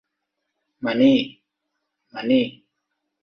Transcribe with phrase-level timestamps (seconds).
[0.83, 1.17] มานี่
[2.13, 2.43] มานี่